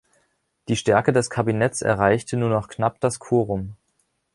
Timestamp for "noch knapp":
2.59-2.99